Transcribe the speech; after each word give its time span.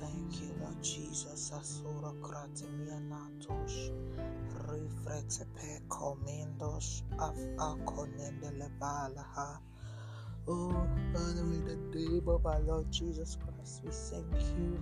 Thank 0.00 0.40
you, 0.40 0.50
Lord 0.60 0.82
Jesus. 0.82 1.52
Asura 1.52 2.12
Kratimia 2.22 3.00
Natos. 3.08 3.90
Refrete 4.68 5.46
pe 5.54 5.80
comendos 5.88 7.02
of 7.18 7.36
Akonende 7.58 8.50
Levalaha. 8.58 9.60
Oh, 10.48 10.86
Father, 11.12 11.42
in 11.42 11.64
the 11.64 11.98
name 11.98 12.28
of 12.28 12.46
our 12.46 12.60
Lord 12.60 12.90
Jesus 12.92 13.36
Christ, 13.36 13.55
we 13.84 13.90
thank 13.90 14.42
you. 14.56 14.78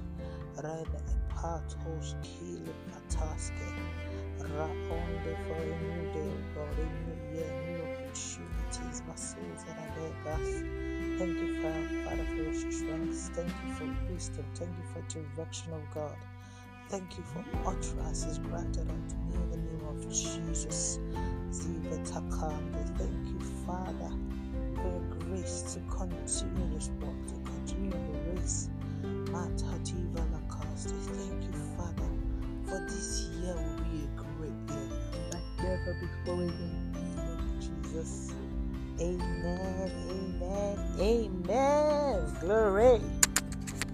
Red 0.63 0.87
Patos 1.31 2.17
Kili 2.23 2.73
Pataske. 2.91 3.69
Raonde 4.39 5.37
for 5.47 5.57
a 5.57 5.81
new 5.81 6.13
day, 6.13 6.35
God, 6.55 6.79
a 6.79 6.85
new 6.85 7.17
year, 7.33 7.53
new 7.67 7.83
opportunities, 7.83 9.03
souls 9.17 9.65
that 9.67 9.79
are 9.79 9.93
Vegas. 9.97 10.63
Thank 11.19 11.39
you, 11.41 11.63
Father, 11.63 11.89
Father, 12.05 12.25
for 12.27 12.43
your 12.43 12.55
strength. 12.55 13.31
Thank 13.35 13.53
you 13.65 13.73
for 13.75 14.13
wisdom. 14.13 14.45
Thank 14.55 14.73
you 14.77 14.85
for 14.93 15.01
direction 15.09 15.73
of 15.73 15.83
God. 15.95 16.17
Thank 16.91 17.17
you 17.17 17.25
for 17.25 17.43
utterances 17.67 18.39
granted 18.39 18.91
unto 18.91 19.17
me 19.17 19.35
in 19.35 19.51
the 19.51 19.57
name 19.57 19.89
of 19.89 20.09
Jesus. 20.13 20.99
Thank 21.53 23.29
you, 23.29 23.41
Father, 23.67 24.13
for 24.77 24.89
your 24.89 25.05
grace 25.21 25.63
to 25.75 25.81
continue 25.97 26.75
this 26.75 26.91
work, 27.01 27.27
to 27.29 27.35
continue 27.51 27.91
the 27.91 28.24
Lakaste. 28.45 28.69
Thank 31.17 31.45
you, 31.45 31.53
Father, 31.77 32.11
for 32.67 32.79
this 32.91 33.29
year 33.41 33.55
will 33.55 33.85
be 33.85 34.05
a 34.05 34.21
great 34.21 34.53
year 34.69 34.89
like 35.33 35.63
never 35.63 35.97
before 36.01 36.43
in 36.43 36.93
the 36.93 37.01
name 37.01 37.41
of 37.41 37.59
Jesus. 37.59 38.35
Amen, 39.01 39.91
amen, 40.11 40.79
amen. 41.01 42.37
Glory. 42.41 43.01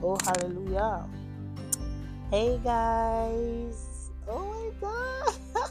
Oh, 0.03 0.19
hallelujah. 0.25 1.07
Hey, 2.33 2.59
guys. 2.65 4.11
Oh, 4.29 4.73
my 4.81 4.81
God. 4.81 5.35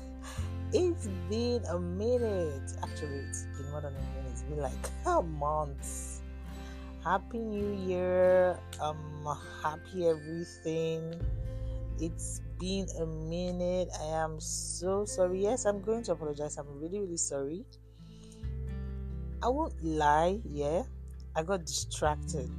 it's 0.73 1.07
been 1.29 1.61
a 1.69 1.77
minute. 1.79 2.71
Actually, 2.81 3.19
it's 3.27 3.43
been 3.57 3.69
more 3.71 3.81
than 3.81 3.93
a 3.93 3.99
minute. 4.15 4.31
It's 4.31 4.43
been 4.43 4.61
like 4.61 4.71
a 5.05 5.21
month. 5.21 6.08
Happy 7.03 7.39
New 7.39 7.75
Year. 7.87 8.59
I'm 8.81 9.25
happy 9.63 10.05
everything. 10.05 11.15
It's 11.97 12.41
been 12.59 12.87
a 12.99 13.05
minute. 13.05 13.87
I 14.01 14.05
am 14.21 14.37
so 14.41 15.05
sorry. 15.05 15.43
Yes, 15.43 15.65
I'm 15.65 15.81
going 15.81 16.03
to 16.03 16.11
apologize. 16.11 16.57
I'm 16.57 16.67
really, 16.77 16.99
really 16.99 17.15
sorry. 17.15 17.63
I 19.41 19.47
won't 19.47 19.81
lie, 19.81 20.41
yeah. 20.43 20.83
I 21.37 21.43
got 21.43 21.65
distracted 21.65 22.51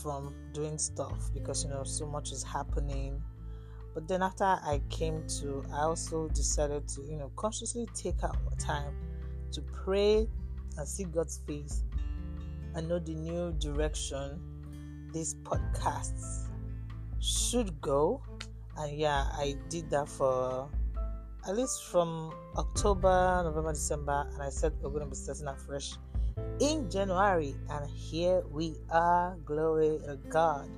from 0.00 0.32
doing 0.52 0.78
stuff 0.78 1.30
because 1.34 1.64
you 1.64 1.70
know 1.70 1.82
so 1.82 2.06
much 2.06 2.30
is 2.30 2.44
happening. 2.44 3.20
But 3.92 4.06
then 4.06 4.22
after 4.22 4.44
I 4.44 4.80
came 4.88 5.26
to, 5.40 5.64
I 5.72 5.80
also 5.80 6.28
decided 6.28 6.86
to, 6.90 7.02
you 7.02 7.16
know, 7.16 7.32
consciously 7.34 7.88
take 7.92 8.22
out 8.22 8.36
time 8.56 8.94
to 9.50 9.62
pray 9.62 10.28
and 10.78 10.86
see 10.86 11.04
God's 11.04 11.40
face 11.46 11.82
and 12.76 12.88
know 12.88 12.98
the 12.98 13.14
new 13.14 13.52
direction 13.58 14.38
these 15.12 15.34
podcasts 15.42 16.48
should 17.20 17.80
go. 17.80 18.22
And 18.76 18.96
yeah, 18.96 19.24
I 19.32 19.56
did 19.70 19.90
that 19.90 20.08
for 20.08 20.68
at 21.48 21.56
least 21.56 21.84
from 21.84 22.32
October, 22.56 23.42
November, 23.44 23.72
December, 23.72 24.28
and 24.34 24.42
I 24.42 24.50
said 24.50 24.72
we're 24.82 24.90
going 24.90 25.04
to 25.04 25.10
be 25.10 25.16
starting 25.16 25.48
afresh 25.48 25.94
in 26.60 26.90
January, 26.90 27.54
and 27.70 27.90
here 27.90 28.42
we 28.50 28.76
are. 28.90 29.36
Glory 29.44 29.98
to 30.06 30.16
God. 30.28 30.68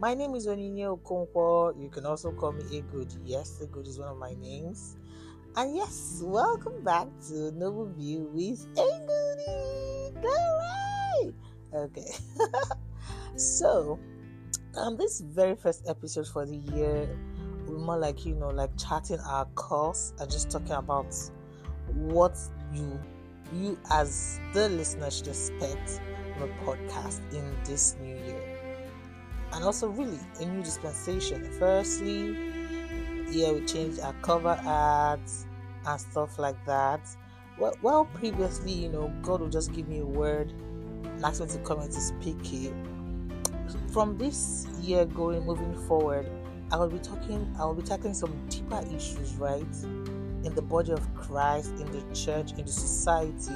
My 0.00 0.14
name 0.14 0.34
is 0.34 0.46
Onyinye 0.46 0.98
Okonkwo. 0.98 1.80
You 1.80 1.88
can 1.88 2.06
also 2.06 2.30
call 2.32 2.52
me 2.52 2.62
Egud. 2.64 3.18
Yes, 3.24 3.62
Egud 3.62 3.88
is 3.88 3.98
one 3.98 4.08
of 4.08 4.18
my 4.18 4.34
names. 4.34 4.96
And 5.56 5.76
yes, 5.76 6.20
welcome 6.24 6.82
back 6.84 7.08
to 7.28 7.52
Noble 7.52 7.86
View 7.86 8.30
with 8.32 8.66
Egudi. 8.74 9.81
Okay. 11.82 12.14
so, 13.36 13.98
um, 14.76 14.96
this 14.96 15.20
very 15.20 15.56
first 15.56 15.82
episode 15.88 16.28
for 16.28 16.46
the 16.46 16.56
year 16.56 17.08
we're 17.66 17.78
more 17.78 17.98
like 17.98 18.24
you 18.24 18.34
know 18.34 18.50
like 18.50 18.70
chatting 18.78 19.18
our 19.20 19.44
course 19.54 20.12
and 20.20 20.30
just 20.30 20.50
talking 20.50 20.72
about 20.72 21.14
what 21.94 22.38
you 22.72 23.00
you 23.52 23.78
as 23.90 24.40
the 24.52 24.68
listener 24.68 25.10
should 25.10 25.28
expect 25.28 26.00
from 26.38 26.50
a 26.50 26.52
podcast 26.64 27.20
in 27.34 27.54
this 27.64 27.96
new 28.00 28.14
year. 28.14 28.58
And 29.52 29.64
also 29.64 29.88
really 29.88 30.18
a 30.40 30.44
new 30.46 30.62
dispensation. 30.62 31.50
Firstly 31.58 32.36
yeah 33.30 33.52
we 33.52 33.64
changed 33.66 34.00
our 34.00 34.14
cover 34.22 34.58
ads 34.64 35.46
and 35.86 36.00
stuff 36.00 36.38
like 36.38 36.64
that. 36.66 37.00
Well, 37.58 37.76
well 37.82 38.04
previously 38.14 38.72
you 38.72 38.88
know 38.88 39.12
god 39.22 39.40
will 39.40 39.50
just 39.50 39.72
give 39.72 39.88
me 39.88 39.98
a 39.98 40.06
word 40.06 40.52
and 41.04 41.24
ask 41.24 41.46
to 41.46 41.58
come 41.58 41.80
and 41.80 41.90
to 41.90 42.00
speak 42.00 42.52
it 42.52 42.72
from 43.92 44.16
this 44.18 44.66
year 44.80 45.04
going 45.06 45.44
moving 45.44 45.74
forward 45.86 46.26
I 46.72 46.76
will 46.76 46.88
be 46.88 46.98
talking, 47.00 47.54
I 47.60 47.66
will 47.66 47.74
be 47.74 47.82
tackling 47.82 48.14
some 48.14 48.34
deeper 48.48 48.82
issues, 48.96 49.34
right? 49.34 49.62
In 50.42 50.54
the 50.54 50.62
body 50.62 50.92
of 50.92 51.14
Christ, 51.14 51.72
in 51.72 51.86
the 51.92 52.02
church, 52.14 52.52
in 52.52 52.64
the 52.64 52.72
society 52.72 53.52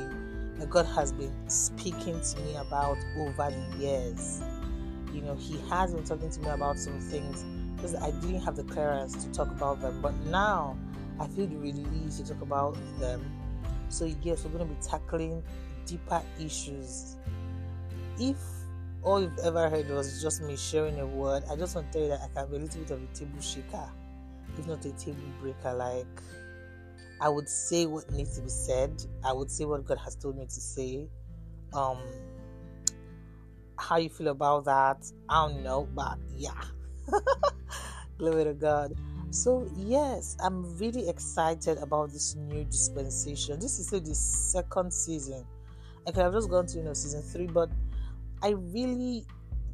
that 0.59 0.69
God 0.69 0.85
has 0.85 1.13
been 1.13 1.33
speaking 1.49 2.21
to 2.21 2.41
me 2.43 2.57
about 2.57 2.99
over 3.17 3.51
the 3.51 3.79
years. 3.79 4.43
You 5.15 5.23
know, 5.23 5.35
He 5.35 5.59
has 5.71 5.95
been 5.95 6.05
talking 6.05 6.29
to 6.29 6.41
me 6.41 6.51
about 6.51 6.79
some 6.79 7.01
things 7.01 7.43
because 7.75 7.95
I 7.95 8.11
didn't 8.21 8.43
have 8.43 8.55
the 8.55 8.65
clearance 8.65 9.25
to 9.25 9.33
talk 9.33 9.49
about 9.49 9.81
them, 9.81 10.03
but 10.03 10.15
now 10.27 10.77
I 11.19 11.27
feel 11.27 11.47
the 11.47 11.57
release 11.57 12.19
to 12.19 12.35
talk 12.35 12.43
about 12.43 12.77
them. 13.01 13.25
So, 13.89 14.05
yes, 14.23 14.45
we're 14.45 14.51
going 14.51 14.69
to 14.69 14.75
be 14.75 14.81
tackling 14.87 15.43
deeper 15.87 16.23
issues. 16.41 17.17
If 18.19 18.37
all 19.03 19.23
you've 19.23 19.39
ever 19.39 19.69
heard 19.69 19.89
was 19.89 20.21
just 20.21 20.43
me 20.43 20.57
sharing 20.57 20.99
a 21.01 21.07
word, 21.07 21.45
I 21.51 21.57
just 21.57 21.75
want 21.75 21.93
to 21.93 21.99
tell 21.99 22.03
you 22.03 22.09
that 22.09 22.23
I 22.23 22.41
can 22.41 22.51
be 22.51 22.57
a 22.57 22.61
little 22.61 22.81
bit 22.83 22.91
of 22.91 23.03
a 23.03 23.07
table 23.15 23.41
shaker, 23.41 23.89
if 24.59 24.67
not 24.67 24.85
a 24.85 24.93
table 24.93 25.21
breaker. 25.41 25.73
Like, 25.75 26.07
I 27.21 27.29
would 27.29 27.49
say 27.49 27.87
what 27.87 28.11
needs 28.11 28.37
to 28.37 28.43
be 28.43 28.49
said, 28.49 29.03
I 29.25 29.33
would 29.33 29.51
say 29.51 29.65
what 29.65 29.85
God 29.85 29.99
has 29.99 30.17
told 30.17 30.37
me 30.37 30.45
to 30.45 30.61
say. 30.61 31.09
Um, 31.73 31.99
how 33.79 33.97
you 33.97 34.09
feel 34.09 34.29
about 34.29 34.65
that, 34.65 35.05
I 35.29 35.47
don't 35.47 35.63
know, 35.63 35.89
but 35.95 36.19
yeah, 36.35 36.61
glory 38.19 38.45
to 38.45 38.55
God. 38.55 38.95
So, 39.31 39.69
yes, 39.77 40.37
I'm 40.43 40.77
really 40.79 41.09
excited 41.09 41.79
about 41.79 42.13
this 42.13 42.37
new 42.37 42.65
dispensation. 42.65 43.61
This 43.61 43.79
is 43.79 43.91
the 43.91 44.15
second 44.15 44.93
season. 44.93 45.45
I 46.07 46.13
could 46.13 46.23
have 46.23 46.33
just 46.33 46.51
gone 46.51 46.67
to 46.67 46.77
you 46.79 46.85
know 46.85 46.93
season 46.93 47.23
three, 47.23 47.47
but 47.47 47.71
I 48.43 48.51
really 48.51 49.27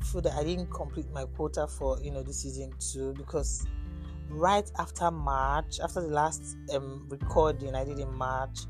feel 0.04 0.20
that 0.22 0.34
I 0.34 0.42
didn't 0.42 0.70
complete 0.72 1.10
my 1.12 1.24
quota 1.24 1.66
for 1.66 1.98
you 2.02 2.10
know 2.10 2.22
this 2.22 2.42
season 2.42 2.72
two 2.78 3.14
because 3.16 3.66
right 4.28 4.70
after 4.78 5.10
March, 5.10 5.78
after 5.82 6.00
the 6.00 6.08
last 6.08 6.56
um, 6.74 7.06
recording 7.08 7.74
I 7.74 7.84
did 7.84 7.98
in 7.98 8.12
March, 8.14 8.60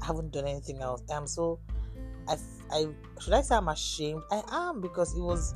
I 0.00 0.06
haven't 0.06 0.32
done 0.32 0.46
anything 0.46 0.80
else. 0.80 1.02
I'm 1.12 1.26
so 1.26 1.60
I, 2.28 2.36
I 2.70 2.86
should 3.20 3.32
I 3.32 3.42
say 3.42 3.56
I'm 3.56 3.68
ashamed? 3.68 4.22
I 4.30 4.42
am 4.50 4.80
because 4.80 5.16
it 5.16 5.20
was, 5.20 5.54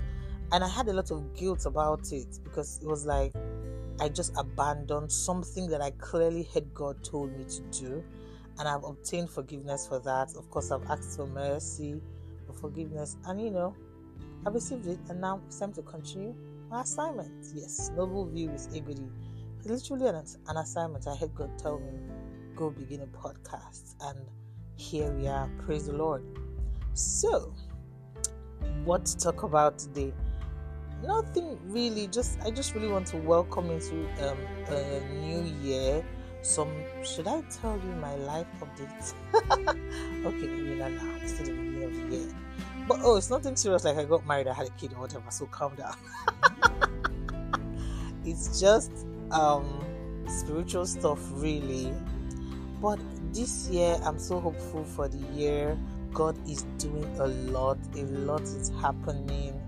and 0.52 0.64
I 0.64 0.68
had 0.68 0.88
a 0.88 0.92
lot 0.92 1.10
of 1.10 1.34
guilt 1.34 1.66
about 1.66 2.12
it 2.12 2.38
because 2.44 2.80
it 2.82 2.86
was 2.86 3.06
like 3.06 3.32
I 4.00 4.08
just 4.08 4.32
abandoned 4.36 5.12
something 5.12 5.68
that 5.68 5.80
I 5.80 5.90
clearly 5.92 6.48
had 6.54 6.72
God 6.74 7.04
told 7.04 7.36
me 7.36 7.44
to 7.44 7.60
do, 7.80 8.04
and 8.58 8.68
I've 8.68 8.84
obtained 8.84 9.30
forgiveness 9.30 9.86
for 9.86 9.98
that. 10.00 10.34
Of 10.36 10.50
course, 10.50 10.70
I've 10.70 10.84
asked 10.90 11.16
for 11.16 11.26
mercy 11.26 12.00
for 12.46 12.52
forgiveness. 12.52 13.16
And 13.26 13.40
you 13.40 13.50
know, 13.50 13.74
I 14.46 14.50
received 14.50 14.86
it, 14.86 14.98
and 15.08 15.20
now 15.20 15.40
it's 15.46 15.58
time 15.58 15.72
to 15.74 15.82
continue 15.82 16.34
my 16.70 16.82
assignment. 16.82 17.46
Yes, 17.54 17.90
Noble 17.96 18.26
View 18.26 18.50
is 18.50 18.68
Egudi. 18.68 19.08
It's 19.58 19.68
literally 19.68 20.08
an, 20.08 20.24
an 20.48 20.56
assignment. 20.56 21.06
I 21.06 21.14
heard 21.14 21.34
God 21.34 21.58
tell 21.58 21.78
me, 21.78 21.92
go 22.56 22.70
begin 22.70 23.02
a 23.02 23.06
podcast. 23.06 23.94
And 24.00 24.18
here 24.76 25.12
we 25.12 25.28
are. 25.28 25.48
Praise 25.64 25.86
the 25.86 25.92
Lord. 25.92 26.24
So, 26.94 27.54
what 28.84 29.06
to 29.06 29.16
talk 29.16 29.44
about 29.44 29.78
today? 29.78 30.12
Nothing 31.04 31.58
really. 31.64 32.06
Just 32.06 32.40
I 32.42 32.50
just 32.50 32.74
really 32.74 32.88
want 32.88 33.06
to 33.08 33.16
welcome 33.18 33.70
into 33.70 34.06
um, 34.26 34.38
a 34.68 35.00
new 35.20 35.42
year. 35.62 36.04
Some 36.42 36.70
should 37.04 37.28
I 37.28 37.40
tell 37.42 37.76
you 37.78 37.92
my 38.00 38.14
life 38.16 38.46
updates? 38.60 39.14
okay, 40.26 40.46
maybe 40.46 40.74
not 40.74 40.90
now. 40.92 41.08
It's 41.22 41.34
still 41.34 41.46
the 41.46 41.52
beginning 41.52 41.84
of 41.84 42.10
the 42.10 42.16
year. 42.16 42.34
But 42.88 42.98
oh, 43.02 43.16
it's 43.16 43.30
nothing 43.30 43.54
serious 43.54 43.84
like 43.84 43.96
I 43.96 44.04
got 44.04 44.26
married, 44.26 44.48
I 44.48 44.54
had 44.54 44.66
a 44.66 44.70
kid 44.70 44.92
or 44.94 45.00
whatever, 45.00 45.30
so 45.30 45.46
calm 45.46 45.74
down. 45.76 45.96
it's 48.24 48.60
just 48.60 48.92
um 49.30 49.84
spiritual 50.26 50.84
stuff 50.84 51.20
really. 51.32 51.94
But 52.80 52.98
this 53.32 53.68
year 53.68 53.98
I'm 54.04 54.18
so 54.18 54.40
hopeful 54.40 54.84
for 54.84 55.08
the 55.08 55.18
year 55.32 55.78
God 56.12 56.36
is 56.48 56.62
doing 56.78 57.04
a 57.18 57.26
lot, 57.26 57.78
a 57.96 58.02
lot 58.02 58.42
is 58.42 58.70
happening, 58.80 59.58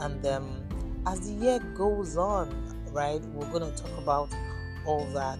and 0.00 0.24
um, 0.26 0.62
as 1.06 1.20
the 1.20 1.32
year 1.44 1.58
goes 1.76 2.16
on, 2.16 2.48
right, 2.92 3.20
we're 3.20 3.58
to 3.58 3.70
talk 3.72 3.98
about 3.98 4.28
all 4.86 5.04
that. 5.06 5.38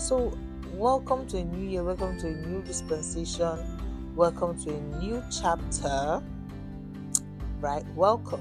So, 0.00 0.32
welcome 0.72 1.26
to 1.26 1.36
a 1.36 1.44
new 1.44 1.68
year, 1.68 1.84
welcome 1.84 2.18
to 2.20 2.28
a 2.28 2.32
new 2.32 2.62
dispensation, 2.62 4.16
welcome 4.16 4.58
to 4.64 4.74
a 4.74 4.80
new 4.98 5.22
chapter, 5.30 6.22
right? 7.60 7.84
Welcome. 7.94 8.40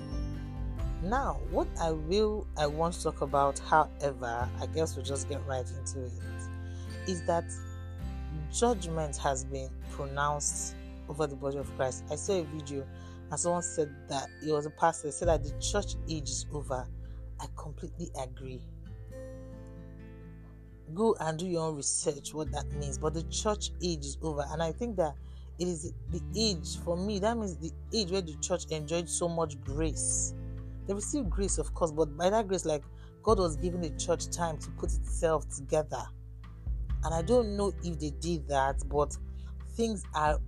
Now, 1.04 1.42
what 1.52 1.68
I 1.78 1.92
will, 1.92 2.48
I 2.58 2.66
want 2.66 2.94
to 2.94 3.04
talk 3.04 3.20
about, 3.20 3.60
however, 3.60 4.50
I 4.58 4.66
guess 4.68 4.96
we'll 4.96 5.04
just 5.04 5.28
get 5.28 5.46
right 5.48 5.66
into 5.70 6.06
it, 6.06 6.14
is 7.08 7.24
that 7.24 7.44
judgment 8.54 9.18
has 9.18 9.44
been 9.44 9.70
pronounced 9.92 10.76
over 11.10 11.28
the 11.28 11.36
body 11.36 11.58
of 11.58 11.70
Christ. 11.76 12.06
I 12.10 12.16
saw 12.16 12.40
a 12.40 12.44
video 12.46 12.88
and 13.30 13.38
someone 13.40 13.64
said 13.64 13.94
that 14.08 14.30
it 14.48 14.54
was 14.54 14.66
a 14.66 14.72
pastor 14.72 15.12
said 15.12 15.28
that 15.28 15.44
the 15.44 15.52
church 15.60 15.96
age 16.08 16.30
is 16.30 16.46
over. 16.54 16.88
I 17.42 17.48
completely 17.58 18.08
agree. 18.18 18.62
Go 20.94 21.16
and 21.20 21.38
do 21.38 21.46
your 21.46 21.68
own 21.68 21.76
research 21.76 22.34
what 22.34 22.52
that 22.52 22.72
means. 22.74 22.98
But 22.98 23.14
the 23.14 23.24
church 23.24 23.72
age 23.84 24.06
is 24.06 24.18
over, 24.22 24.46
and 24.52 24.62
I 24.62 24.72
think 24.72 24.96
that 24.98 25.14
it 25.60 25.68
is 25.68 25.94
the 26.12 26.22
age 26.36 26.78
for 26.84 26.96
me. 26.96 27.20
That 27.20 27.38
means 27.38 27.58
the 27.58 27.72
age 27.94 28.12
where 28.12 28.22
the 28.22 28.36
church 28.36 28.66
enjoyed 28.72 29.10
so 29.10 29.28
much 29.28 29.60
grace. 29.62 30.34
They 30.88 30.94
received 30.94 31.30
grace, 31.30 31.58
of 31.58 31.74
course, 31.74 31.92
but 31.92 32.18
by 32.18 32.30
that 32.30 32.48
grace, 32.48 32.66
like 32.66 32.84
God 33.24 33.40
was 33.40 33.58
giving 33.58 33.82
the 33.82 33.92
church 33.92 34.30
time 34.30 34.58
to 34.58 34.70
put 34.72 34.94
itself 34.94 35.48
together. 35.56 36.02
And 37.04 37.14
I 37.14 37.22
don't 37.22 37.56
know 37.56 37.74
if 37.84 38.00
they 38.00 38.10
did 38.10 38.48
that, 38.48 38.78
but 38.90 39.16
things 39.76 40.04
are 40.16 40.40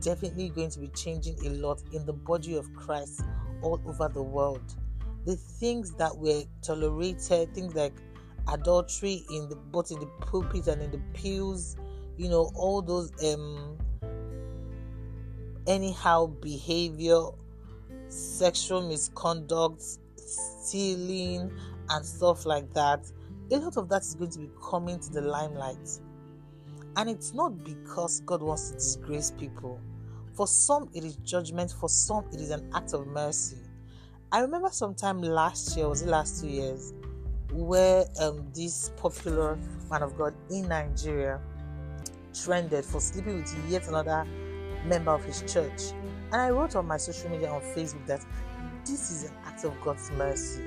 definitely 0.00 0.50
going 0.50 0.70
to 0.70 0.78
be 0.78 0.88
changing 0.88 1.36
a 1.46 1.50
lot 1.50 1.82
in 1.92 2.06
the 2.06 2.12
body 2.12 2.56
of 2.56 2.72
Christ 2.74 3.22
all 3.62 3.80
over 3.86 4.08
the 4.08 4.22
world. 4.22 4.62
The 5.24 5.36
things 5.36 5.92
that 5.94 6.16
were 6.16 6.42
tolerated, 6.62 7.54
things 7.54 7.74
like 7.74 7.94
adultery 8.48 9.24
in 9.30 9.48
the 9.48 9.56
both 9.56 9.90
in 9.90 9.98
the 10.00 10.06
pulpit 10.20 10.66
and 10.66 10.82
in 10.82 10.90
the 10.90 11.00
pews, 11.14 11.76
you 12.16 12.28
know, 12.28 12.50
all 12.54 12.82
those 12.82 13.12
um 13.24 13.78
anyhow 15.66 16.26
behavior, 16.26 17.20
sexual 18.08 18.88
misconduct, 18.88 19.82
stealing, 20.16 21.52
and 21.90 22.04
stuff 22.04 22.46
like 22.46 22.72
that. 22.74 23.04
A 23.50 23.56
lot 23.56 23.76
of 23.76 23.88
that 23.88 24.02
is 24.02 24.14
going 24.14 24.30
to 24.32 24.38
be 24.40 24.50
coming 24.70 24.98
to 24.98 25.10
the 25.10 25.20
limelight. 25.20 26.00
And 26.96 27.08
it's 27.08 27.32
not 27.32 27.64
because 27.64 28.20
God 28.20 28.42
wants 28.42 28.70
to 28.70 28.74
disgrace 28.74 29.30
people. 29.30 29.80
For 30.34 30.46
some, 30.46 30.90
it 30.94 31.04
is 31.04 31.16
judgment. 31.16 31.72
For 31.78 31.88
some, 31.88 32.26
it 32.32 32.40
is 32.40 32.50
an 32.50 32.68
act 32.74 32.92
of 32.92 33.06
mercy. 33.06 33.58
I 34.30 34.40
remember 34.40 34.68
sometime 34.70 35.22
last 35.22 35.76
year, 35.76 35.88
was 35.88 36.02
it 36.02 36.08
last 36.08 36.42
two 36.42 36.48
years, 36.48 36.92
where 37.52 38.04
um, 38.20 38.46
this 38.54 38.92
popular 38.96 39.58
man 39.90 40.02
of 40.02 40.16
God 40.16 40.34
in 40.50 40.68
Nigeria 40.68 41.40
trended 42.34 42.84
for 42.84 43.00
sleeping 43.00 43.36
with 43.36 43.70
yet 43.70 43.88
another 43.88 44.26
member 44.84 45.12
of 45.12 45.24
his 45.24 45.42
church. 45.52 45.92
And 46.32 46.36
I 46.40 46.50
wrote 46.50 46.76
on 46.76 46.86
my 46.86 46.96
social 46.96 47.30
media 47.30 47.50
on 47.50 47.60
Facebook 47.60 48.06
that 48.06 48.24
this 48.84 49.10
is 49.10 49.24
an 49.24 49.32
act 49.44 49.64
of 49.64 49.78
God's 49.80 50.10
mercy. 50.12 50.62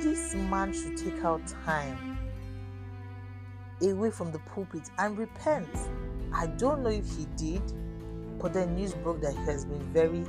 This 0.00 0.34
man 0.34 0.72
should 0.72 0.96
take 0.96 1.22
out 1.24 1.42
time 1.64 2.18
away 3.82 4.10
from 4.10 4.30
the 4.32 4.38
pulpit 4.40 4.90
and 4.98 5.18
repent. 5.18 5.68
I 6.32 6.46
don't 6.46 6.82
know 6.82 6.90
if 6.90 7.06
he 7.16 7.26
did, 7.36 7.62
but 8.38 8.52
then 8.52 8.74
news 8.76 8.94
broke 8.94 9.20
that 9.22 9.32
he 9.32 9.44
has 9.44 9.64
been 9.64 9.80
very, 9.92 10.24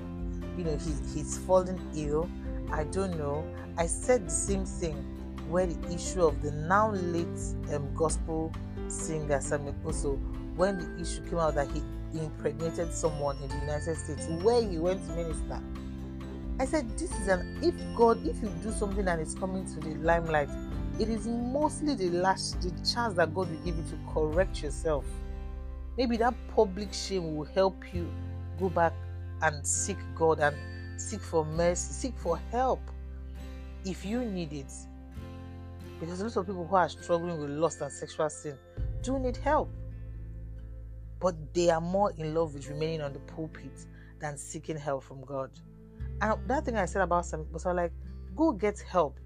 you 0.57 0.63
know, 0.63 0.77
he, 0.77 0.91
he's 1.13 1.37
fallen 1.37 1.79
ill. 1.95 2.29
I 2.71 2.85
don't 2.85 3.17
know. 3.17 3.45
I 3.77 3.85
said 3.85 4.25
the 4.27 4.31
same 4.31 4.65
thing 4.65 5.20
where 5.51 5.68
the 5.68 5.94
issue 5.94 6.24
of 6.24 6.42
the 6.42 6.51
now 6.51 6.92
late 6.92 7.27
um, 7.74 7.94
gospel 7.95 8.51
singer 8.88 9.39
Sammie 9.39 9.71
Okposo 9.71 10.19
when 10.56 10.77
the 10.77 11.01
issue 11.01 11.21
came 11.30 11.39
out 11.39 11.56
that 11.56 11.68
he 11.71 11.81
impregnated 12.19 12.94
someone 12.94 13.38
in 13.44 13.50
the 13.50 13.56
United 13.56 13.95
States 13.98 14.27
where 14.42 14.62
he 14.68 14.77
went 14.77 15.06
to 15.07 15.13
minister. 15.15 15.62
I 16.59 16.65
said, 16.65 16.89
This 16.98 17.12
is 17.19 17.27
an 17.27 17.59
if 17.63 17.75
God, 17.95 18.25
if 18.25 18.42
you 18.42 18.50
do 18.62 18.71
something 18.71 19.07
and 19.07 19.21
it's 19.21 19.33
coming 19.33 19.65
to 19.74 19.80
the 19.80 19.95
limelight, 19.95 20.50
it 21.00 21.09
is 21.09 21.27
mostly 21.27 21.95
the 21.95 22.09
last 22.12 22.62
the 22.62 22.69
chance 22.88 23.15
that 23.15 23.33
God 23.33 23.50
will 23.50 23.65
give 23.65 23.75
you 23.77 23.83
to 23.89 24.13
correct 24.13 24.62
yourself. 24.62 25.06
Maybe 25.97 26.18
that 26.18 26.33
public 26.54 26.94
shame 26.94 27.36
will 27.36 27.45
help 27.45 27.81
you 27.94 28.07
go 28.59 28.69
back 28.69 28.94
and 29.42 29.65
seek 29.65 29.97
God 30.15 30.39
and 30.39 30.56
seek 31.01 31.21
for 31.21 31.44
mercy, 31.45 31.94
seek 31.94 32.18
for 32.18 32.38
help 32.51 32.81
if 33.86 34.06
you 34.06 34.24
need 34.24 34.54
it. 34.54 34.71
Because 36.01 36.19
a 36.19 36.24
lot 36.24 36.36
of 36.38 36.48
people 36.48 36.65
who 36.65 36.75
are 36.75 36.89
struggling 36.89 37.39
with 37.39 37.51
lust 37.51 37.80
and 37.81 37.92
sexual 37.92 38.27
sin 38.27 38.57
do 39.03 39.19
need 39.19 39.38
help. 39.38 39.69
But 41.19 41.53
they 41.53 41.69
are 41.69 41.80
more 41.80 42.12
in 42.18 42.33
love 42.33 42.56
with 42.56 42.68
remaining 42.68 43.01
on 43.01 43.13
the 43.13 43.19
pulpit 43.19 43.86
than 44.19 44.36
seeking 44.36 44.77
help 44.77 45.03
from 45.03 45.24
God. 45.24 45.51
And 46.19 46.39
that 46.48 46.65
thing 46.65 46.75
I 46.75 46.86
said 46.86 47.03
about 47.03 47.27
some 47.27 47.45
was 47.51 47.68
like, 47.68 47.92
go 48.36 48.51
get 48.51 48.80
help. 48.80 49.19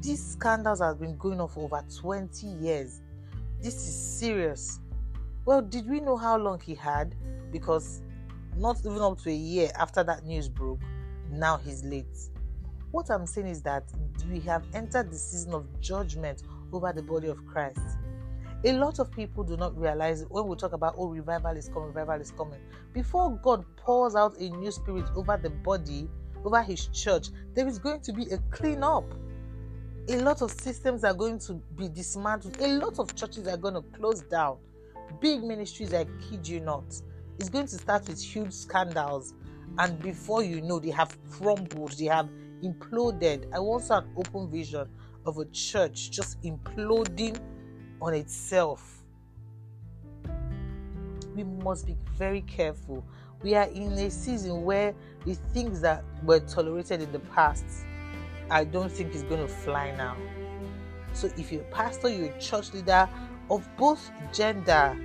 These 0.00 0.24
scandals 0.24 0.80
have 0.80 1.00
been 1.00 1.16
going 1.16 1.40
on 1.40 1.48
for 1.48 1.64
over 1.64 1.84
20 2.00 2.46
years. 2.46 3.00
This 3.60 3.74
is 3.74 3.96
serious. 3.96 4.78
Well, 5.44 5.62
did 5.62 5.90
we 5.90 5.98
know 5.98 6.16
how 6.16 6.38
long 6.38 6.60
he 6.60 6.76
had? 6.76 7.16
Because 7.50 8.02
not 8.56 8.78
even 8.86 9.02
up 9.02 9.18
to 9.22 9.30
a 9.30 9.34
year 9.34 9.72
after 9.76 10.04
that 10.04 10.24
news 10.24 10.48
broke, 10.48 10.78
now 11.28 11.56
he's 11.56 11.82
late. 11.82 12.30
What 12.94 13.10
I'm 13.10 13.26
saying 13.26 13.48
is 13.48 13.60
that 13.62 13.90
we 14.30 14.38
have 14.42 14.62
entered 14.72 15.10
the 15.10 15.18
season 15.18 15.52
of 15.52 15.66
judgment 15.80 16.44
over 16.72 16.92
the 16.92 17.02
body 17.02 17.26
of 17.26 17.44
Christ. 17.44 17.80
A 18.64 18.72
lot 18.74 19.00
of 19.00 19.10
people 19.10 19.42
do 19.42 19.56
not 19.56 19.76
realize 19.76 20.24
when 20.28 20.46
we 20.46 20.54
talk 20.54 20.74
about, 20.74 20.94
oh, 20.96 21.08
revival 21.08 21.56
is 21.56 21.68
coming, 21.68 21.88
revival 21.88 22.20
is 22.20 22.30
coming. 22.30 22.60
Before 22.92 23.36
God 23.42 23.64
pours 23.76 24.14
out 24.14 24.36
a 24.38 24.48
new 24.48 24.70
spirit 24.70 25.06
over 25.16 25.36
the 25.36 25.50
body, 25.50 26.08
over 26.44 26.62
his 26.62 26.86
church, 26.86 27.30
there 27.54 27.66
is 27.66 27.80
going 27.80 28.00
to 28.02 28.12
be 28.12 28.26
a 28.30 28.38
cleanup. 28.52 29.12
A 30.08 30.18
lot 30.18 30.40
of 30.40 30.52
systems 30.52 31.02
are 31.02 31.14
going 31.14 31.40
to 31.40 31.54
be 31.76 31.88
dismantled. 31.88 32.56
A 32.60 32.78
lot 32.78 33.00
of 33.00 33.12
churches 33.16 33.48
are 33.48 33.56
going 33.56 33.74
to 33.74 33.82
close 33.98 34.20
down 34.20 34.58
big 35.20 35.42
ministries, 35.42 35.92
I 35.92 36.06
kid 36.30 36.46
you 36.46 36.60
not, 36.60 36.84
it's 37.40 37.48
going 37.48 37.66
to 37.66 37.76
start 37.76 38.06
with 38.06 38.22
huge 38.22 38.52
scandals. 38.52 39.34
And 39.78 40.00
before 40.00 40.44
you 40.44 40.60
know, 40.60 40.78
they 40.78 40.90
have 40.90 41.16
crumbled, 41.32 41.98
they 41.98 42.04
have 42.04 42.28
imploded. 42.64 43.46
I 43.52 43.58
once 43.58 43.86
saw 43.88 43.98
an 43.98 44.10
open 44.16 44.50
vision 44.50 44.88
of 45.26 45.38
a 45.38 45.44
church 45.46 46.10
just 46.10 46.40
imploding 46.42 47.38
on 48.00 48.14
itself. 48.14 49.04
We 51.34 51.44
must 51.44 51.86
be 51.86 51.96
very 52.16 52.42
careful. 52.42 53.04
We 53.42 53.54
are 53.54 53.68
in 53.68 53.92
a 53.92 54.10
season 54.10 54.64
where 54.64 54.94
the 55.26 55.34
things 55.34 55.80
that 55.80 56.04
were 56.22 56.40
tolerated 56.40 57.02
in 57.02 57.12
the 57.12 57.18
past, 57.18 57.64
I 58.50 58.64
don't 58.64 58.90
think 58.90 59.14
is 59.14 59.22
going 59.24 59.40
to 59.40 59.48
fly 59.48 59.94
now. 59.96 60.16
So 61.12 61.28
if 61.36 61.52
you're 61.52 61.62
a 61.62 61.70
pastor, 61.70 62.08
you're 62.08 62.32
a 62.32 62.40
church 62.40 62.72
leader, 62.72 63.08
of 63.50 63.68
both 63.76 64.10
gender, 64.32 64.96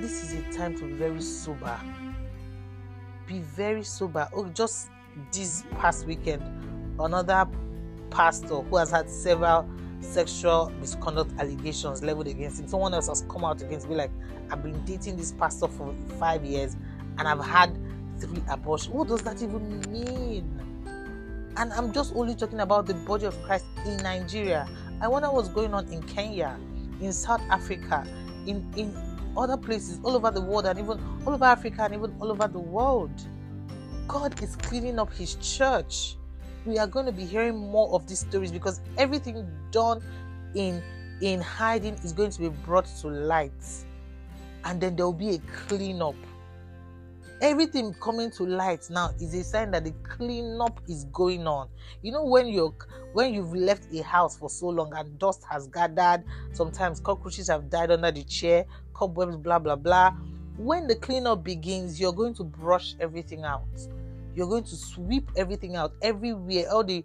this 0.00 0.22
is 0.22 0.34
a 0.34 0.52
time 0.52 0.76
to 0.76 0.84
be 0.84 0.92
very 0.92 1.20
sober. 1.20 1.78
Be 3.26 3.40
very 3.40 3.82
sober. 3.82 4.28
Oh, 4.34 4.46
just 4.48 4.88
this 5.32 5.64
past 5.78 6.06
weekend, 6.06 6.42
another 6.98 7.46
pastor 8.10 8.60
who 8.62 8.76
has 8.76 8.90
had 8.90 9.08
several 9.08 9.68
sexual 10.00 10.70
misconduct 10.80 11.32
allegations 11.38 12.02
leveled 12.02 12.26
against 12.26 12.60
him. 12.60 12.68
Someone 12.68 12.94
else 12.94 13.08
has 13.08 13.24
come 13.28 13.44
out 13.44 13.62
against 13.62 13.88
me, 13.88 13.96
like, 13.96 14.10
I've 14.50 14.62
been 14.62 14.84
dating 14.84 15.16
this 15.16 15.32
pastor 15.32 15.68
for 15.68 15.94
five 16.18 16.44
years 16.44 16.76
and 17.18 17.26
I've 17.26 17.44
had 17.44 17.76
three 18.18 18.42
abortions. 18.48 18.94
What 18.94 19.08
does 19.08 19.22
that 19.22 19.42
even 19.42 19.80
mean? 19.90 20.60
And 21.56 21.72
I'm 21.72 21.92
just 21.92 22.14
only 22.14 22.34
talking 22.34 22.60
about 22.60 22.86
the 22.86 22.94
body 22.94 23.24
of 23.26 23.40
Christ 23.42 23.64
in 23.86 23.96
Nigeria. 23.98 24.68
I 25.00 25.08
wonder 25.08 25.30
what's 25.30 25.48
going 25.48 25.72
on 25.74 25.88
in 25.88 26.02
Kenya 26.02 26.58
in 27.00 27.12
South 27.12 27.42
Africa, 27.50 28.06
in, 28.46 28.66
in 28.76 28.94
other 29.36 29.56
places 29.56 29.98
all 30.02 30.16
over 30.16 30.30
the 30.30 30.40
world, 30.40 30.66
and 30.66 30.78
even 30.78 30.98
all 31.26 31.34
over 31.34 31.44
Africa 31.44 31.82
and 31.82 31.94
even 31.94 32.14
all 32.20 32.30
over 32.30 32.46
the 32.48 32.58
world. 32.58 33.10
God 34.08 34.42
is 34.42 34.56
cleaning 34.56 34.98
up 34.98 35.12
His 35.12 35.36
church. 35.36 36.16
We 36.64 36.78
are 36.78 36.86
going 36.86 37.06
to 37.06 37.12
be 37.12 37.24
hearing 37.24 37.56
more 37.56 37.92
of 37.94 38.06
these 38.06 38.20
stories 38.20 38.52
because 38.52 38.80
everything 38.98 39.46
done 39.70 40.02
in 40.54 40.82
in 41.20 41.40
hiding 41.40 41.94
is 42.04 42.12
going 42.12 42.30
to 42.30 42.40
be 42.40 42.48
brought 42.48 42.86
to 43.00 43.08
light, 43.08 43.52
and 44.64 44.80
then 44.80 44.96
there 44.96 45.06
will 45.06 45.12
be 45.12 45.34
a 45.34 45.38
cleanup 45.66 46.14
everything 47.42 47.92
coming 48.00 48.30
to 48.30 48.44
light 48.44 48.88
now 48.88 49.10
is 49.20 49.34
a 49.34 49.44
sign 49.44 49.70
that 49.70 49.84
the 49.84 49.90
cleanup 50.02 50.80
is 50.88 51.04
going 51.12 51.46
on 51.46 51.68
you 52.00 52.10
know 52.10 52.24
when 52.24 52.48
you're 52.48 52.74
when 53.12 53.34
you've 53.34 53.54
left 53.54 53.92
a 53.92 54.02
house 54.02 54.38
for 54.38 54.48
so 54.48 54.68
long 54.68 54.90
and 54.96 55.18
dust 55.18 55.44
has 55.50 55.66
gathered 55.66 56.24
sometimes 56.52 56.98
cockroaches 56.98 57.48
have 57.48 57.68
died 57.68 57.90
under 57.90 58.10
the 58.10 58.24
chair 58.24 58.64
cobwebs 58.94 59.36
blah 59.36 59.58
blah 59.58 59.76
blah 59.76 60.14
when 60.56 60.86
the 60.86 60.94
cleanup 60.94 61.44
begins, 61.44 62.00
you're 62.00 62.12
going 62.12 62.34
to 62.34 62.44
brush 62.44 62.94
everything 62.98 63.44
out. 63.44 63.66
You're 64.36 64.48
going 64.48 64.64
to 64.64 64.76
sweep 64.76 65.30
everything 65.34 65.76
out 65.76 65.94
everywhere, 66.02 66.66
all 66.70 66.84
the 66.84 67.02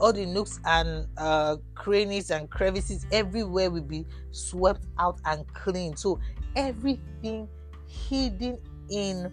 all 0.00 0.12
the 0.12 0.26
nooks 0.26 0.60
and 0.66 1.06
uh, 1.16 1.56
crannies 1.74 2.30
and 2.30 2.50
crevices 2.50 3.06
everywhere 3.12 3.70
will 3.70 3.82
be 3.82 4.04
swept 4.32 4.84
out 4.98 5.18
and 5.24 5.46
cleaned. 5.54 5.98
So 5.98 6.20
everything 6.56 7.48
hidden 7.86 8.58
in 8.90 9.32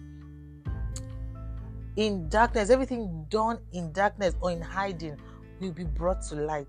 in 1.96 2.28
darkness, 2.30 2.70
everything 2.70 3.26
done 3.28 3.58
in 3.72 3.92
darkness 3.92 4.34
or 4.40 4.50
in 4.50 4.62
hiding 4.62 5.18
will 5.60 5.72
be 5.72 5.84
brought 5.84 6.22
to 6.28 6.36
light. 6.36 6.66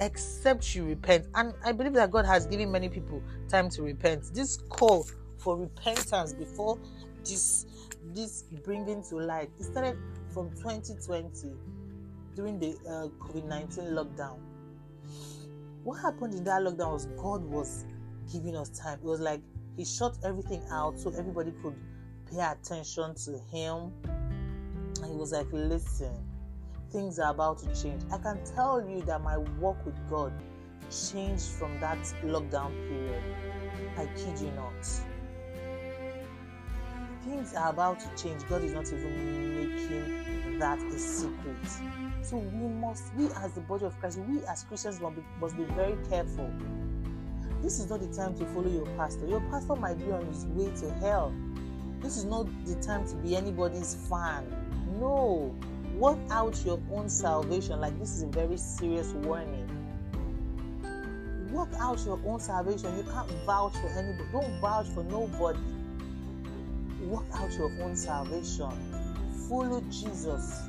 Except 0.00 0.74
you 0.74 0.84
repent. 0.86 1.26
And 1.36 1.54
I 1.64 1.70
believe 1.70 1.92
that 1.92 2.10
God 2.10 2.26
has 2.26 2.46
given 2.46 2.72
many 2.72 2.88
people 2.88 3.22
time 3.48 3.70
to 3.70 3.82
repent. 3.82 4.34
This 4.34 4.56
call 4.68 5.06
for 5.38 5.56
repentance 5.56 6.32
before 6.32 6.78
this 7.24 7.66
this 8.14 8.44
bringing 8.64 9.02
to 9.04 9.16
light 9.16 9.50
it 9.58 9.64
started 9.64 9.96
from 10.32 10.50
2020 10.50 11.52
during 12.34 12.58
the 12.58 12.76
uh, 12.88 13.08
COVID 13.22 13.44
19 13.44 13.84
lockdown. 13.84 14.38
What 15.84 16.00
happened 16.00 16.34
in 16.34 16.44
that 16.44 16.62
lockdown 16.62 16.92
was 16.92 17.06
God 17.16 17.44
was 17.44 17.84
giving 18.32 18.56
us 18.56 18.68
time. 18.70 18.98
It 19.02 19.04
was 19.04 19.20
like 19.20 19.40
He 19.76 19.84
shut 19.84 20.16
everything 20.24 20.62
out 20.70 20.98
so 20.98 21.12
everybody 21.16 21.52
could 21.62 21.74
pay 22.30 22.40
attention 22.40 23.14
to 23.14 23.38
Him. 23.50 23.92
And 25.02 25.06
He 25.06 25.16
was 25.16 25.32
like, 25.32 25.48
listen, 25.52 26.12
things 26.90 27.18
are 27.18 27.30
about 27.30 27.58
to 27.58 27.82
change. 27.82 28.02
I 28.12 28.18
can 28.18 28.38
tell 28.54 28.86
you 28.88 29.02
that 29.02 29.22
my 29.22 29.38
walk 29.38 29.84
with 29.84 29.98
God 30.08 30.32
changed 30.90 31.48
from 31.58 31.78
that 31.80 31.98
lockdown 32.24 32.70
period. 32.88 33.22
I 33.96 34.06
kid 34.16 34.40
you 34.40 34.50
not 34.52 34.86
things 37.24 37.54
are 37.54 37.70
about 37.70 38.00
to 38.00 38.22
change. 38.22 38.46
God 38.48 38.62
is 38.62 38.72
not 38.72 38.86
even 38.86 39.54
making 39.54 40.58
that 40.58 40.78
a 40.78 40.98
secret. 40.98 41.56
So 42.22 42.36
we 42.36 42.68
must, 42.68 43.14
we 43.16 43.26
as 43.42 43.52
the 43.52 43.60
body 43.60 43.84
of 43.84 43.98
Christ, 43.98 44.18
we 44.28 44.44
as 44.46 44.64
Christians 44.64 45.00
must 45.00 45.16
be, 45.16 45.22
must 45.40 45.56
be 45.56 45.64
very 45.64 45.96
careful. 46.08 46.50
This 47.62 47.78
is 47.78 47.88
not 47.88 48.00
the 48.00 48.12
time 48.14 48.34
to 48.38 48.46
follow 48.46 48.68
your 48.68 48.86
pastor. 48.96 49.26
Your 49.26 49.40
pastor 49.50 49.76
might 49.76 49.98
be 49.98 50.10
on 50.10 50.26
his 50.26 50.46
way 50.46 50.70
to 50.80 50.92
hell. 50.94 51.32
This 52.00 52.16
is 52.16 52.24
not 52.24 52.46
the 52.64 52.74
time 52.76 53.06
to 53.08 53.14
be 53.16 53.36
anybody's 53.36 53.94
fan. 54.08 54.44
No. 54.98 55.54
Work 55.94 56.18
out 56.30 56.60
your 56.64 56.80
own 56.90 57.08
salvation. 57.08 57.80
Like 57.80 57.98
this 58.00 58.16
is 58.16 58.22
a 58.22 58.26
very 58.26 58.56
serious 58.56 59.12
warning. 59.12 59.68
Work 61.52 61.68
out 61.78 62.04
your 62.04 62.18
own 62.26 62.40
salvation. 62.40 62.96
You 62.96 63.04
can't 63.04 63.30
vouch 63.46 63.74
for 63.74 63.88
anybody. 63.88 64.28
Don't 64.32 64.60
vouch 64.60 64.86
for 64.88 65.04
nobody 65.04 65.60
work 67.06 67.24
out 67.34 67.52
your 67.54 67.70
own 67.82 67.96
salvation. 67.96 68.70
Follow 69.48 69.80
Jesus. 69.90 70.62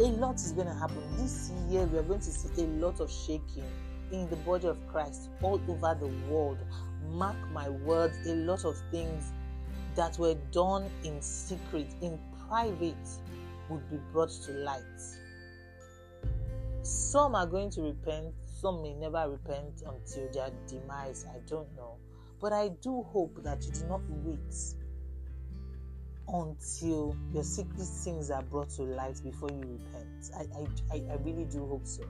A 0.00 0.02
lot 0.02 0.36
is 0.36 0.52
going 0.52 0.66
to 0.66 0.74
happen. 0.74 1.02
This 1.16 1.52
year, 1.68 1.84
we 1.86 1.98
are 1.98 2.02
going 2.02 2.20
to 2.20 2.30
see 2.32 2.62
a 2.62 2.66
lot 2.66 3.00
of 3.00 3.10
shaking 3.10 3.64
in 4.10 4.28
the 4.28 4.36
body 4.36 4.66
of 4.66 4.78
Christ 4.88 5.30
all 5.42 5.60
over 5.68 5.96
the 5.98 6.08
world. 6.28 6.58
Mark 7.10 7.36
my 7.52 7.68
words, 7.68 8.16
a 8.26 8.34
lot 8.34 8.64
of 8.64 8.76
things 8.90 9.32
that 9.94 10.18
were 10.18 10.34
done 10.50 10.90
in 11.04 11.20
secret, 11.22 11.86
in 12.00 12.18
private, 12.48 12.96
would 13.68 13.88
be 13.90 13.98
brought 14.12 14.30
to 14.30 14.52
light. 14.52 14.82
Some 16.82 17.34
are 17.34 17.46
going 17.46 17.70
to 17.70 17.82
repent, 17.82 18.34
some 18.60 18.82
may 18.82 18.94
never 18.94 19.30
repent 19.30 19.82
until 19.86 20.28
their 20.32 20.50
demise. 20.66 21.24
I 21.28 21.38
don't 21.48 21.74
know. 21.76 21.96
But 22.44 22.52
I 22.52 22.68
do 22.82 23.02
hope 23.04 23.42
that 23.42 23.64
you 23.64 23.72
do 23.72 23.86
not 23.86 24.02
wait 24.06 24.54
until 26.28 27.16
your 27.32 27.42
secret 27.42 27.86
sins 27.86 28.30
are 28.30 28.42
brought 28.42 28.68
to 28.76 28.82
light 28.82 29.18
before 29.24 29.48
you 29.50 29.62
repent. 29.62 30.30
I, 30.36 30.94
I, 30.94 30.96
I 31.10 31.16
really 31.24 31.46
do 31.46 31.66
hope 31.66 31.86
so. 31.86 32.04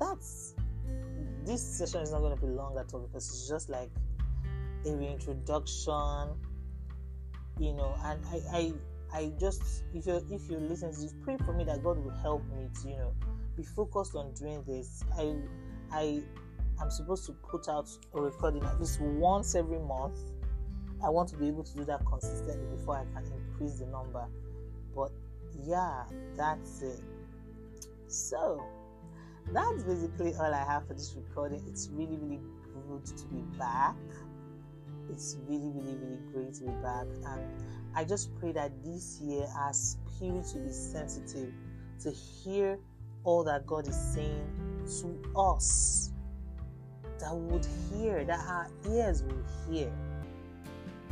That's 0.00 0.54
this 1.44 1.62
session 1.62 2.00
is 2.00 2.10
not 2.10 2.18
going 2.18 2.34
to 2.36 2.40
be 2.44 2.48
long 2.48 2.76
at 2.76 2.92
all 2.92 3.02
because 3.02 3.28
it's 3.28 3.48
just 3.48 3.68
like 3.68 3.92
a 4.84 4.90
reintroduction, 4.90 6.34
you 7.60 7.74
know. 7.74 7.94
And 8.02 8.20
I, 8.26 8.42
I, 8.52 8.72
I 9.12 9.32
just 9.38 9.84
if 9.94 10.04
you 10.04 10.16
if 10.32 10.50
you 10.50 10.58
listen 10.58 10.90
this, 10.90 11.14
pray 11.22 11.36
for 11.46 11.52
me 11.52 11.62
that 11.62 11.80
God 11.84 12.04
will 12.04 12.18
help 12.22 12.42
me 12.46 12.68
to 12.82 12.88
you 12.88 12.96
know 12.96 13.12
be 13.56 13.62
focused 13.62 14.16
on 14.16 14.34
doing 14.34 14.64
this. 14.66 15.04
I, 15.16 15.36
I 15.92 16.24
I'm 16.84 16.90
supposed 16.90 17.24
to 17.24 17.32
put 17.32 17.66
out 17.66 17.88
a 18.12 18.20
recording 18.20 18.62
at 18.62 18.78
least 18.78 19.00
once 19.00 19.54
every 19.54 19.78
month. 19.78 20.18
I 21.02 21.08
want 21.08 21.30
to 21.30 21.36
be 21.38 21.48
able 21.48 21.64
to 21.64 21.74
do 21.74 21.82
that 21.86 22.04
consistently 22.04 22.76
before 22.76 22.98
I 22.98 23.04
can 23.04 23.32
increase 23.32 23.78
the 23.78 23.86
number. 23.86 24.26
But 24.94 25.10
yeah, 25.64 26.02
that's 26.36 26.82
it. 26.82 27.00
So 28.06 28.62
that's 29.50 29.82
basically 29.82 30.34
all 30.34 30.52
I 30.52 30.62
have 30.62 30.86
for 30.86 30.92
this 30.92 31.16
recording. 31.16 31.64
It's 31.66 31.88
really, 31.90 32.18
really 32.18 32.40
good 32.86 33.06
to 33.06 33.24
be 33.28 33.40
back. 33.58 33.96
It's 35.08 35.38
really, 35.48 35.70
really, 35.70 35.96
really 35.96 36.20
great 36.34 36.52
to 36.56 36.64
be 36.64 36.72
back. 36.82 37.06
And 37.24 37.64
I 37.96 38.04
just 38.04 38.28
pray 38.38 38.52
that 38.52 38.84
this 38.84 39.22
year 39.22 39.46
our 39.56 39.72
spirit 39.72 40.44
will 40.54 40.66
be 40.66 40.70
sensitive 40.70 41.50
to 42.02 42.10
hear 42.10 42.78
all 43.24 43.42
that 43.44 43.66
God 43.66 43.88
is 43.88 43.96
saying 43.96 44.44
to 45.00 45.32
us 45.34 46.10
that 47.24 47.34
would 47.34 47.66
hear, 47.90 48.24
that 48.24 48.38
our 48.38 48.68
ears 48.90 49.22
will 49.22 49.42
hear. 49.66 49.90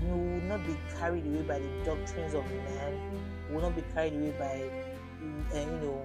We 0.03 0.11
will 0.11 0.43
not 0.43 0.67
be 0.67 0.77
carried 0.99 1.27
away 1.27 1.43
by 1.43 1.59
the 1.59 1.85
doctrines 1.85 2.35
of 2.35 2.45
men. 2.51 3.01
We 3.49 3.55
will 3.55 3.63
not 3.63 3.77
be 3.77 3.83
carried 3.95 4.15
away 4.15 4.35
by, 4.39 5.57
uh, 5.57 5.61
you 5.61 5.79
know, 5.79 6.03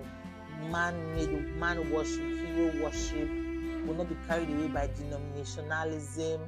man-made, 0.71 1.57
man 1.57 1.91
worship, 1.91 2.21
hero 2.21 2.83
worship. 2.83 3.29
We 3.29 3.83
will 3.83 3.95
not 3.95 4.07
be 4.07 4.15
carried 4.27 4.49
away 4.49 4.67
by 4.67 4.87
denominationalism. 4.87 6.39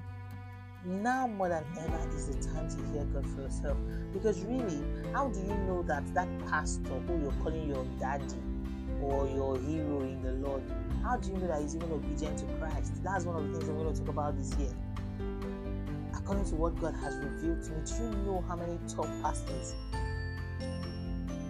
Now 0.85 1.27
more 1.27 1.49
than 1.49 1.65
ever 1.81 2.15
is 2.15 2.27
the 2.27 2.41
time 2.53 2.69
to 2.69 2.77
hear 2.93 3.03
God 3.05 3.27
for 3.27 3.41
yourself. 3.41 3.77
Because 4.13 4.41
really, 4.45 4.81
how 5.11 5.27
do 5.27 5.39
you 5.41 5.55
know 5.67 5.83
that 5.83 6.13
that 6.13 6.29
pastor 6.47 6.97
who 7.07 7.19
you're 7.21 7.33
calling 7.43 7.67
your 7.67 7.85
daddy 7.99 8.25
or 9.01 9.27
your 9.27 9.57
hero 9.59 10.01
in 10.01 10.21
the 10.21 10.33
Lord 10.33 10.63
how 11.03 11.17
do 11.17 11.31
you 11.31 11.37
know 11.37 11.47
that 11.47 11.61
he's 11.61 11.75
even 11.75 11.91
obedient 11.91 12.37
to 12.39 12.45
Christ? 12.57 13.03
That's 13.03 13.25
one 13.25 13.37
of 13.37 13.47
the 13.47 13.57
things 13.57 13.69
I'm 13.69 13.77
going 13.77 13.93
to 13.93 13.99
talk 13.99 14.09
about 14.09 14.37
this 14.37 14.53
year. 14.55 14.71
According 16.13 16.45
to 16.45 16.55
what 16.55 16.79
God 16.79 16.93
has 16.95 17.15
revealed 17.15 17.63
to 17.63 17.71
me, 17.71 17.81
do 17.85 17.93
you 18.03 18.23
know 18.25 18.43
how 18.47 18.55
many 18.55 18.77
top 18.87 19.07
pastors, 19.21 19.75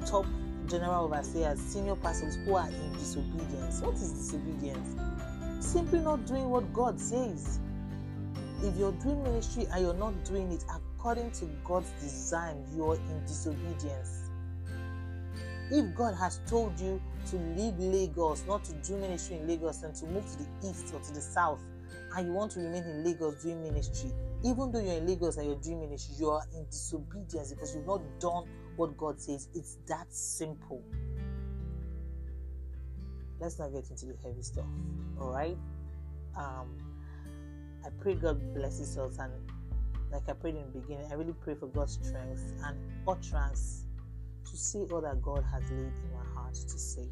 top 0.05 0.25
general 0.67 1.05
overseers, 1.05 1.59
senior 1.59 1.95
pastors 1.95 2.35
who 2.45 2.55
are 2.55 2.69
in 2.69 2.93
disobedience? 2.93 3.81
What 3.81 3.95
is 3.95 4.11
disobedience? 4.11 4.95
Simply 5.59 5.99
not 5.99 6.25
doing 6.25 6.49
what 6.49 6.71
God 6.71 6.99
says. 6.99 7.59
If 8.61 8.77
you're 8.77 8.91
doing 8.93 9.23
ministry 9.23 9.65
and 9.71 9.83
you're 9.83 9.93
not 9.93 10.23
doing 10.25 10.51
it 10.51 10.63
according 10.73 11.31
to 11.31 11.45
God's 11.63 11.89
design, 12.01 12.63
you're 12.75 12.95
in 12.95 13.25
disobedience. 13.25 14.28
If 15.71 15.95
God 15.95 16.15
has 16.15 16.39
told 16.47 16.79
you 16.79 17.01
to 17.27 17.35
leave 17.37 17.77
Lagos, 17.77 18.43
not 18.47 18.63
to 18.65 18.73
do 18.73 18.97
ministry 18.97 19.37
in 19.37 19.47
Lagos, 19.47 19.83
and 19.83 19.93
to 19.95 20.05
move 20.07 20.25
to 20.31 20.37
the 20.37 20.69
east 20.69 20.93
or 20.93 20.99
to 20.99 21.13
the 21.13 21.21
south, 21.21 21.61
and 22.15 22.27
you 22.27 22.33
want 22.33 22.51
to 22.53 22.59
remain 22.59 22.83
in 22.83 23.03
Lagos 23.03 23.43
doing 23.43 23.61
ministry, 23.61 24.11
even 24.43 24.71
though 24.71 24.79
you're 24.79 24.95
in 24.95 25.05
Lagos 25.05 25.37
and 25.37 25.47
you're 25.47 25.59
doing 25.59 25.81
ministry, 25.81 26.15
you 26.17 26.29
are 26.29 26.43
in 26.55 26.65
disobedience 26.65 27.53
because 27.53 27.75
you've 27.75 27.85
not 27.85 28.01
done 28.19 28.45
what 28.77 28.97
God 28.97 29.19
says. 29.19 29.47
It's 29.53 29.77
that 29.87 30.11
simple. 30.11 30.81
Let's 33.39 33.59
not 33.59 33.71
get 33.71 33.89
into 33.89 34.07
the 34.07 34.15
heavy 34.23 34.41
stuff. 34.41 34.65
All 35.19 35.31
right. 35.31 35.57
Um, 36.35 36.77
I 37.85 37.89
pray 38.01 38.15
God 38.15 38.53
blesses 38.53 38.97
us, 38.97 39.17
and 39.19 39.31
like 40.11 40.27
I 40.27 40.33
prayed 40.33 40.55
in 40.55 40.63
the 40.73 40.79
beginning, 40.79 41.07
I 41.11 41.15
really 41.15 41.35
pray 41.41 41.55
for 41.55 41.67
God's 41.67 41.99
strength 42.01 42.53
and 42.65 42.77
utterance 43.07 43.85
to 44.45 44.57
say 44.57 44.85
all 44.91 45.01
that 45.01 45.21
God 45.21 45.43
has 45.51 45.61
laid 45.71 45.79
in 45.79 46.11
my 46.13 46.25
heart 46.33 46.53
to 46.53 46.79
say. 46.79 47.07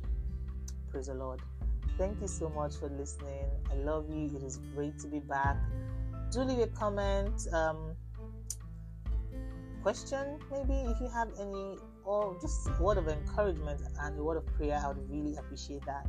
Praise 0.90 1.08
the 1.08 1.14
Lord. 1.14 1.42
Thank 1.98 2.22
you 2.22 2.28
so 2.28 2.50
much 2.50 2.76
for 2.76 2.90
listening. 2.90 3.46
I 3.72 3.76
love 3.76 4.10
you. 4.10 4.30
It 4.36 4.44
is 4.44 4.60
great 4.76 5.00
to 5.00 5.08
be 5.08 5.20
back. 5.20 5.58
Do 6.32 6.42
leave 6.42 6.60
a 6.60 6.68
comment, 6.68 7.48
um, 7.54 7.96
question, 9.82 10.38
maybe 10.52 10.74
if 10.92 11.00
you 11.00 11.10
have 11.10 11.30
any, 11.40 11.78
or 12.04 12.38
just 12.42 12.68
a 12.68 12.84
word 12.84 12.98
of 12.98 13.08
encouragement 13.08 13.82
and 14.02 14.20
a 14.20 14.24
word 14.24 14.38
of 14.38 14.46
prayer. 14.58 14.80
I 14.84 14.90
would 14.90 15.10
really 15.10 15.38
appreciate 15.38 15.86
that. 15.86 16.08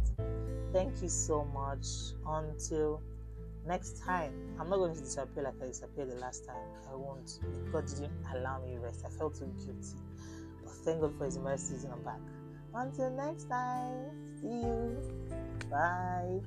Thank 0.72 1.00
you 1.00 1.08
so 1.08 1.44
much. 1.54 1.86
Until 2.26 3.00
next 3.66 4.02
time, 4.04 4.32
I'm 4.58 4.68
not 4.68 4.76
going 4.76 4.94
to 4.94 5.00
disappear 5.00 5.44
like 5.44 5.54
I 5.62 5.66
disappeared 5.66 6.10
the 6.10 6.16
last 6.16 6.44
time. 6.44 6.56
I 6.90 6.94
won't. 6.94 7.38
God 7.72 7.86
didn't 7.86 8.12
allow 8.34 8.60
me 8.60 8.76
rest. 8.78 9.04
I 9.06 9.10
felt 9.10 9.36
so 9.36 9.46
guilty. 9.46 9.96
Thank 10.88 11.02
God 11.02 11.18
for 11.18 11.26
His 11.26 11.36
mercies 11.36 11.84
and 11.84 11.92
I'm 11.92 12.02
back. 12.02 12.20
Until 12.74 13.10
next 13.10 13.44
time, 13.50 14.08
see 14.40 14.46
you. 14.48 14.96
Bye. 15.70 16.40